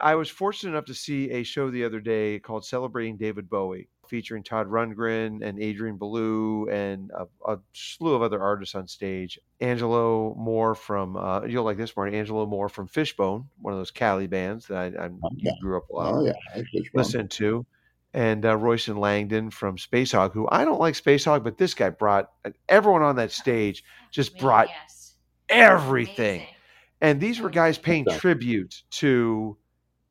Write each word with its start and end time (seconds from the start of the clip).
I 0.00 0.14
was 0.14 0.28
fortunate 0.30 0.70
enough 0.70 0.86
to 0.86 0.94
see 0.94 1.30
a 1.30 1.42
show 1.42 1.70
the 1.70 1.84
other 1.84 2.00
day 2.00 2.38
called 2.38 2.64
Celebrating 2.64 3.16
David 3.16 3.48
Bowie, 3.50 3.88
featuring 4.08 4.42
Todd 4.42 4.68
Rundgren 4.68 5.42
and 5.46 5.62
Adrian 5.62 5.96
Belew 5.98 6.66
and 6.70 7.10
a, 7.16 7.26
a 7.52 7.58
slew 7.72 8.14
of 8.14 8.22
other 8.22 8.40
artists 8.42 8.74
on 8.74 8.86
stage. 8.88 9.38
Angelo 9.60 10.34
Moore 10.34 10.74
from, 10.74 11.16
uh, 11.16 11.42
you'll 11.44 11.64
like 11.64 11.76
this, 11.76 11.94
Marty, 11.96 12.16
Angelo 12.16 12.46
Moore 12.46 12.68
from 12.68 12.86
Fishbone, 12.88 13.48
one 13.60 13.74
of 13.74 13.78
those 13.80 13.90
Cali 13.90 14.26
bands 14.26 14.66
that 14.66 14.78
I, 14.98 15.04
I 15.06 15.10
yeah. 15.36 15.52
grew 15.60 15.76
up 15.76 15.84
lot 15.90 16.14
Oh 16.14 16.24
yeah, 16.24 16.32
I 16.54 16.64
listen 16.94 17.28
to. 17.28 17.66
And 18.14 18.44
uh, 18.44 18.56
Royston 18.56 18.98
Langdon 18.98 19.50
from 19.50 19.76
Spacehog, 19.78 20.32
who 20.32 20.46
I 20.50 20.64
don't 20.66 20.80
like 20.80 20.94
Spacehog, 20.94 21.44
but 21.44 21.56
this 21.56 21.72
guy 21.74 21.88
brought 21.90 22.30
everyone 22.68 23.02
on 23.02 23.16
that 23.16 23.30
stage 23.32 23.84
just 24.10 24.38
brought 24.38 24.68
Yes. 24.68 25.14
everything. 25.48 26.40
Amazing. 26.40 26.54
And 27.00 27.20
these 27.20 27.40
were 27.40 27.50
guys 27.50 27.78
paying 27.78 28.06
tribute 28.06 28.82
to 28.92 29.56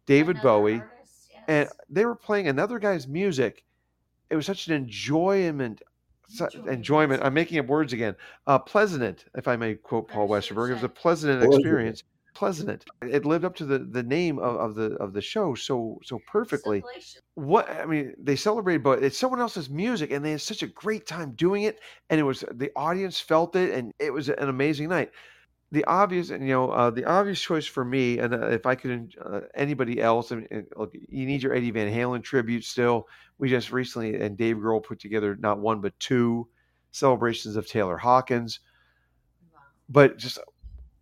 David 0.06 0.38
Another 0.38 0.48
Bowie, 0.50 0.74
artist, 0.82 1.30
yes. 1.32 1.44
and 1.48 1.70
they 1.90 2.06
were 2.06 2.16
playing 2.16 2.48
another 2.48 2.80
guy's 2.80 3.08
music. 3.08 3.64
It 4.30 4.36
was 4.36 4.46
such 4.46 4.68
an 4.68 4.74
enjoyment, 4.74 5.82
Enjoyment. 6.30 6.70
enjoyment. 6.70 7.24
I'm 7.24 7.34
making 7.34 7.60
up 7.60 7.68
words 7.68 7.92
again. 7.94 8.16
Uh, 8.48 8.58
pleasant, 8.60 9.26
if 9.36 9.48
I 9.48 9.56
may 9.58 9.76
quote 9.76 10.08
Paul 10.08 10.28
That's 10.28 10.48
Westerberg. 10.48 10.70
It 10.72 10.76
was 10.76 10.84
a 10.84 10.90
pleasant 10.90 11.42
Pleasant. 11.42 11.62
experience. 11.62 12.04
Pleasant. 12.34 12.86
It 13.02 13.26
lived 13.26 13.44
up 13.44 13.56
to 13.58 13.66
the, 13.66 13.80
the 13.80 14.04
name 14.04 14.40
of, 14.40 14.56
of 14.56 14.76
the 14.76 14.94
of 14.96 15.12
the 15.12 15.22
show 15.22 15.54
so 15.54 16.00
so 16.02 16.18
perfectly 16.28 16.82
what 17.36 17.70
I 17.70 17.86
mean, 17.86 18.14
they 18.18 18.38
celebrated, 18.38 18.84
but 18.84 19.04
it's 19.04 19.18
someone 19.18 19.42
else's 19.42 19.70
music, 19.70 20.12
and 20.12 20.24
they 20.24 20.32
had 20.32 20.42
such 20.42 20.64
a 20.64 20.68
great 20.68 21.06
time 21.06 21.32
doing 21.34 21.64
it, 21.64 21.80
and 22.10 22.22
it 22.22 22.24
was 22.24 22.46
the 22.54 22.72
audience 22.78 23.20
felt 23.20 23.58
it, 23.58 23.74
and 23.74 23.92
it 24.00 24.12
was 24.14 24.30
an 24.30 24.48
amazing 24.48 24.88
night. 24.88 25.12
The 25.74 25.86
obvious, 25.86 26.32
and 26.32 26.44
you 26.44 26.54
know, 26.54 26.70
uh, 26.70 26.90
the 26.90 27.06
obvious 27.06 27.40
choice 27.42 27.66
for 27.66 27.86
me, 27.86 28.20
and 28.20 28.34
uh, 28.34 28.48
if 28.48 28.66
I 28.66 28.76
could, 28.76 29.16
uh, 29.24 29.42
anybody 29.56 30.02
else, 30.02 30.32
I 30.32 30.36
mean, 30.36 30.68
look, 30.76 30.94
you 31.08 31.26
need 31.26 31.42
your 31.44 31.54
Eddie 31.54 31.72
Van 31.72 31.90
Halen 31.90 32.22
tribute. 32.24 32.66
Still, 32.66 33.08
we 33.38 33.50
just 33.50 33.72
recently 33.72 34.20
and 34.22 34.38
Dave 34.38 34.58
Grohl 34.58 34.84
put 34.84 35.00
together 35.00 35.38
not 35.38 35.60
one 35.60 35.80
but 35.80 35.98
two 36.00 36.48
celebrations 36.92 37.56
of 37.56 37.68
Taylor 37.68 37.98
Hawkins, 37.98 38.60
Wow. 39.54 39.60
but 39.88 40.18
just 40.18 40.40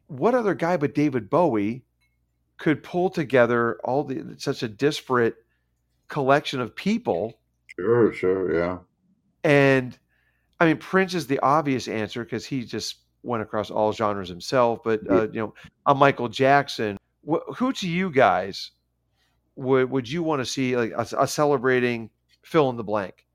what 0.08 0.36
other 0.36 0.54
guy 0.54 0.78
but 0.78 0.94
David 0.94 1.30
Bowie 1.32 1.84
could 2.58 2.84
pull 2.84 3.10
together 3.10 3.80
all 3.84 4.04
the 4.04 4.36
such 4.38 4.62
a 4.64 4.68
disparate 4.68 5.36
collection 6.10 6.60
of 6.62 6.76
people 6.76 7.40
Sure, 7.76 8.12
sure, 8.14 8.54
yeah. 8.56 8.78
and 9.44 9.98
I 10.60 10.66
mean, 10.68 10.78
Prince 10.78 11.14
is 11.14 11.28
the 11.28 11.40
obvious 11.40 11.88
answer 11.88 12.24
because 12.24 12.46
he 12.46 12.66
just 12.66 12.98
went 13.24 13.42
across 13.44 13.70
all 13.70 13.92
genres 13.92 14.30
himself. 14.30 14.80
But 14.84 15.02
uh, 15.10 15.30
you 15.32 15.40
know, 15.40 15.54
a 15.86 15.96
Michael 15.96 16.30
Jackson. 16.30 16.98
Wh- 17.30 17.54
who 17.56 17.74
to 17.74 17.88
you 17.88 18.12
guys 18.12 18.72
would 19.56 19.90
would 19.92 20.10
you 20.10 20.24
want 20.24 20.40
to 20.42 20.46
see 20.46 20.76
like 20.76 20.92
a, 20.92 21.08
a 21.20 21.28
celebrating 21.28 22.10
fill 22.44 22.70
in 22.70 22.78
the 22.78 22.84
blank? 22.84 23.26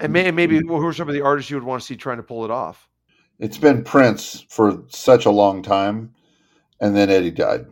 And, 0.00 0.12
may, 0.12 0.26
and 0.26 0.36
maybe 0.36 0.58
who 0.58 0.86
are 0.86 0.92
some 0.92 1.08
of 1.08 1.14
the 1.14 1.22
artists 1.22 1.50
you 1.50 1.56
would 1.56 1.64
want 1.64 1.80
to 1.80 1.86
see 1.86 1.96
trying 1.96 2.18
to 2.18 2.22
pull 2.22 2.44
it 2.44 2.50
off? 2.50 2.88
It's 3.38 3.58
been 3.58 3.82
Prince 3.82 4.44
for 4.48 4.82
such 4.88 5.24
a 5.24 5.30
long 5.30 5.62
time, 5.62 6.14
and 6.80 6.94
then 6.94 7.10
Eddie 7.10 7.30
died. 7.30 7.66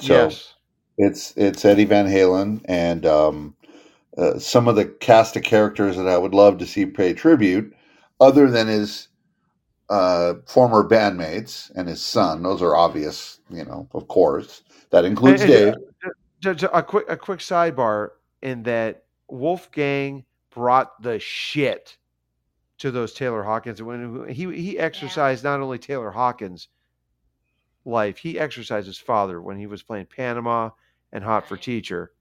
So 0.00 0.14
yes. 0.14 0.54
it's 0.96 1.34
it's 1.36 1.64
Eddie 1.64 1.84
Van 1.84 2.06
Halen 2.06 2.62
and 2.66 3.04
um, 3.04 3.56
uh, 4.16 4.38
some 4.38 4.68
of 4.68 4.76
the 4.76 4.84
cast 4.84 5.36
of 5.36 5.42
characters 5.42 5.96
that 5.96 6.08
I 6.08 6.18
would 6.18 6.34
love 6.34 6.58
to 6.58 6.66
see 6.66 6.86
pay 6.86 7.14
tribute, 7.14 7.74
other 8.20 8.50
than 8.50 8.66
his 8.68 9.08
uh, 9.90 10.34
former 10.46 10.86
bandmates 10.86 11.70
and 11.74 11.88
his 11.88 12.02
son. 12.02 12.42
Those 12.42 12.60
are 12.62 12.76
obvious, 12.76 13.40
you 13.50 13.64
know, 13.64 13.88
of 13.92 14.08
course. 14.08 14.62
That 14.90 15.04
includes 15.04 15.42
And- 15.42 15.50
and, 15.52 15.74
Dave. 15.74 16.12
Ju- 16.40 16.54
ju- 16.54 16.68
A 16.72 16.82
quick 16.82 17.06
a 17.08 17.16
quick 17.16 17.40
sidebar 17.40 18.10
in 18.42 18.62
that 18.64 19.04
Wolfgang 19.28 20.24
brought 20.50 21.02
the 21.02 21.18
shit 21.18 21.96
to 22.78 22.90
those 22.92 23.12
Taylor 23.12 23.42
Hawkins. 23.42 23.82
When 23.82 24.28
he 24.28 24.44
he 24.54 24.78
exercised 24.78 25.42
not 25.42 25.60
only 25.60 25.78
Taylor 25.78 26.10
Hawkins' 26.12 26.68
life, 27.84 28.18
he 28.18 28.38
exercised 28.38 28.86
his 28.86 28.98
father 28.98 29.40
when 29.42 29.58
he 29.58 29.66
was 29.66 29.82
playing 29.82 30.06
Panama 30.06 30.70
and 31.12 31.24
Hot 31.24 31.48
for 31.48 31.56
Teacher. 31.56 32.12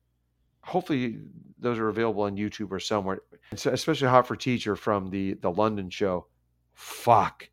Hopefully, 0.61 1.19
those 1.59 1.77
are 1.77 1.89
available 1.89 2.23
on 2.23 2.35
YouTube 2.37 2.71
or 2.71 2.79
somewhere. 2.79 3.19
So- 3.55 3.71
Especially 3.71 4.07
Hot 4.07 4.25
for 4.27 4.35
Teacher 4.35 4.75
from 4.75 5.09
the 5.11 5.33
the 5.35 5.51
London 5.51 5.89
show. 5.91 6.25
Fuck, 6.73 7.49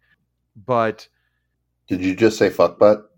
but 0.57 1.09
Did 1.89 2.01
you 2.01 2.15
just 2.15 2.39
say 2.39 2.51
fuck 2.51 2.79
butt? 2.79 3.11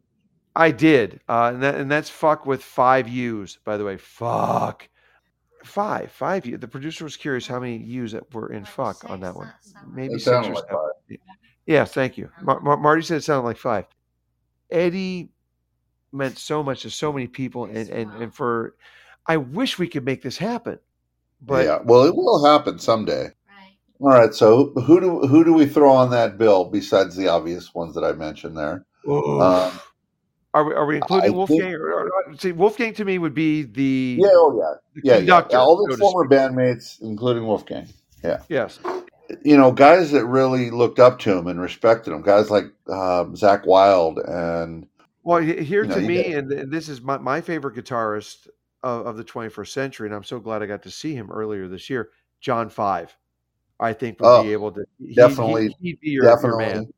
I 0.55 0.71
did, 0.71 1.21
uh, 1.29 1.51
and 1.53 1.63
that 1.63 1.75
and 1.75 1.91
that's 1.91 2.09
fuck 2.09 2.47
with 2.47 2.63
five 2.63 3.09
U's, 3.09 3.59
by 3.65 3.77
the 3.77 3.85
way. 3.85 3.99
Fuck, 3.99 4.89
five, 5.65 6.11
five 6.13 6.47
U. 6.47 6.57
The 6.57 6.67
producer 6.69 7.05
was 7.05 7.17
curious 7.17 7.47
how 7.47 7.61
many 7.61 7.77
U's 7.77 8.13
that 8.13 8.33
were 8.33 8.51
in 8.53 8.63
Like 8.63 8.73
fuck 8.73 9.11
on 9.11 9.21
that 9.21 9.35
one. 9.37 9.53
seven. 9.61 9.95
Maybe 9.95 10.15
It 10.15 10.21
six 10.21 10.47
or 10.47 10.55
like 10.55 10.65
seven. 10.65 11.19
Yeah, 11.67 11.85
thank 11.85 12.17
you. 12.17 12.31
Mar- 12.43 12.61
Mar- 12.61 12.77
Marty 12.79 13.03
said 13.03 13.19
it 13.19 13.25
sounded 13.25 13.45
like 13.47 13.59
five. 13.59 13.85
Eddie 14.71 15.29
meant 16.13 16.39
so 16.39 16.63
much 16.63 16.83
to 16.83 16.91
so 16.91 17.13
many 17.13 17.27
people, 17.27 17.67
and 17.67 17.91
and 17.91 18.11
and 18.15 18.35
for, 18.35 18.77
I 19.27 19.37
wish 19.37 19.79
we 19.79 19.89
could 19.89 20.05
make 20.07 20.23
this 20.23 20.39
happen, 20.39 20.79
but 21.43 21.67
yeah. 21.67 21.79
Well, 21.85 22.05
it 22.05 22.17
will 22.17 22.45
happen 22.47 22.79
someday. 22.79 23.31
All 24.01 24.09
right. 24.11 24.33
So 24.35 24.73
who 24.75 25.01
do 25.01 25.21
who 25.27 25.45
do 25.45 25.53
we 25.55 25.67
throw 25.67 25.91
on 25.93 26.11
that 26.11 26.39
bill 26.39 26.65
besides 26.67 27.17
the 27.17 27.29
obvious 27.29 27.75
ones 27.75 27.95
that 27.95 28.05
I 28.05 28.13
mentioned 28.13 28.57
there? 28.57 28.85
Um, 29.09 29.73
are 30.55 30.65
we 30.65 30.75
are 30.75 30.87
we 30.87 30.97
including 30.97 31.31
I 31.31 31.35
Wolfgang? 31.35 31.61
think- 31.61 31.75
Or, 31.75 31.93
or- 31.93 32.11
or- 32.29 32.37
see, 32.39 32.53
Wolfgang 32.53 32.95
to 32.95 33.05
me 33.05 33.19
would 33.19 33.35
be 33.35 33.63
the, 33.63 34.19
yeah. 34.21 34.29
Oh 34.33 34.79
yeah. 35.03 35.19
Yeah. 35.19 35.43
Yeah. 35.51 35.59
All 35.59 35.77
the 35.87 35.95
to 35.95 35.99
former 35.99 36.29
bandmates, 36.29 37.01
including 37.03 37.47
Wolfgang. 37.47 37.87
speak. 37.87 38.41
Yes. 38.49 38.79
you 39.45 39.57
know, 39.57 39.71
guys 39.73 40.11
that 40.13 40.25
really 40.27 40.71
looked 40.71 40.99
up 40.99 41.19
to 41.21 41.37
him 41.37 41.47
and 41.47 41.61
respected 41.61 42.13
him, 42.13 42.23
guys 42.23 42.51
like 42.51 42.65
um, 42.89 43.35
Zakk 43.35 43.67
Wylde 43.67 44.19
and 44.19 44.87
Well, 45.25 45.41
here 45.43 45.83
You 45.83 45.89
know, 45.89 45.95
to 45.97 46.01
me, 46.01 46.23
get- 46.23 46.39
and 46.39 46.51
th- 46.51 46.67
this 46.69 46.89
is 46.89 47.01
my, 47.03 47.19
my 47.19 47.41
favorite 47.41 47.75
guitarist 47.77 48.49
of, 48.83 49.07
of 49.07 49.17
the 49.17 49.25
21st 49.25 49.69
century, 49.69 50.07
and 50.09 50.15
I'm 50.15 50.25
so 50.25 50.39
glad 50.41 50.63
I 50.63 50.67
got 50.67 50.83
to 50.85 50.91
see 50.91 51.15
him 51.15 51.31
earlier 51.31 51.67
this 51.69 51.89
year. 51.91 52.11
John 52.41 52.69
Five, 52.69 53.17
I 53.79 53.93
think 53.93 54.21
would 54.21 54.27
Oh, 54.27 54.43
be 54.43 54.53
able 54.53 54.73
to 54.73 54.85
he- 54.99 55.15
definitely- 55.15 55.75
He, 55.81 55.99
your, 56.03 56.25
your 56.25 56.35
definitely 56.35 56.65
man. 56.67 56.89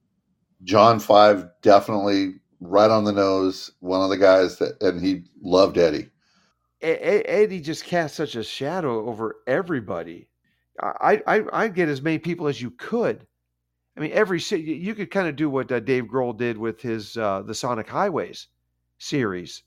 John 0.65 0.99
Five, 1.01 1.49
definitely 1.63 2.35
right 2.61 2.91
on 2.91 3.05
the 3.05 3.13
nose. 3.13 3.71
One 3.81 4.03
of 4.03 4.11
the 4.11 4.17
guys 4.17 4.59
that, 4.59 4.81
and 4.83 5.01
he 5.05 5.23
loved 5.43 5.79
Eddie. 5.79 6.11
Eddie 6.81 7.61
just 7.61 7.85
cast 7.85 8.15
such 8.17 8.37
a 8.37 8.45
shadow 8.45 9.09
over 9.09 9.37
everybody. 9.47 10.29
I 10.81 11.21
I 11.27 11.45
I'd 11.53 11.75
get 11.75 11.89
as 11.89 12.03
many 12.03 12.19
people 12.19 12.47
as 12.47 12.61
you 12.63 12.71
could. 12.73 13.27
I 13.97 14.01
mean, 14.01 14.13
every 14.13 14.39
city 14.41 14.63
you 14.63 14.95
could 14.95 15.11
kind 15.11 15.27
of 15.29 15.35
do 15.35 15.51
what 15.51 15.73
uh, 15.73 15.81
Dave 15.81 16.05
Grohl 16.05 16.37
did 16.37 16.57
with 16.57 16.81
his 16.81 17.17
uh, 17.17 17.43
the 17.43 17.55
Sonic 17.55 17.89
Highways 17.89 18.47
series 18.99 19.63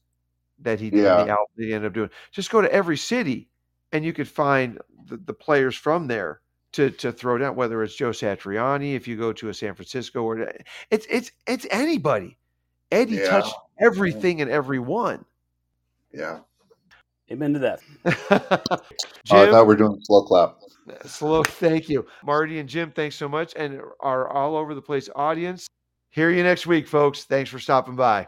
that 0.60 0.80
he 0.80 0.90
did 0.90 1.04
Yeah. 1.04 1.24
the 1.24 1.30
album 1.32 1.46
that 1.58 1.66
he 1.66 1.74
ended 1.74 1.88
up 1.90 1.94
doing. 1.94 2.10
Just 2.32 2.50
go 2.52 2.62
to 2.62 2.72
every 2.74 2.98
city, 2.98 3.50
and 3.92 4.06
you 4.06 4.14
could 4.14 4.28
find 4.28 4.78
the, 5.08 5.18
the 5.18 5.34
players 5.34 5.76
from 5.76 6.08
there 6.08 6.41
to 6.74 6.90
to 6.92 7.12
throw 7.12 7.38
down. 7.38 7.56
Whether 7.56 7.84
it's 7.84 7.96
Joe 7.96 8.12
Satriani, 8.12 8.96
if 8.96 9.08
you 9.08 9.18
go 9.18 9.34
to 9.34 9.50
a 9.50 9.54
San 9.54 9.74
Francisco, 9.76 10.24
or 10.24 10.52
it's 10.90 11.06
it's 11.10 11.32
it's 11.48 11.66
anybody. 11.72 12.38
Eddie 12.92 13.16
Yeah. 13.16 13.30
touched 13.30 13.56
everything 13.80 14.42
and 14.42 14.52
everyone. 14.52 15.24
Yeah. 16.14 16.40
Amen 17.32 17.54
to 17.54 17.60
that. 17.60 17.80
Oh, 19.30 19.44
I 19.44 19.50
thought 19.50 19.62
we 19.64 19.68
were 19.68 19.76
doing 19.78 19.98
slow 20.02 20.24
clap. 20.24 20.58
Slow, 21.06 21.44
thank 21.44 21.88
you. 21.88 22.06
Marty 22.26 22.60
and 22.60 22.68
Jim, 22.68 22.92
thanks 22.92 23.16
so 23.16 23.30
much. 23.30 23.54
And 23.56 23.80
our 24.02 24.28
all 24.28 24.58
over 24.58 24.74
the 24.74 24.82
place 24.82 25.08
audience. 25.16 25.68
Hear 26.10 26.32
you 26.32 26.44
next 26.44 26.68
week, 26.68 26.88
folks. 26.88 27.24
Thanks 27.24 27.50
for 27.50 27.60
stopping 27.60 27.96
by. 27.96 28.28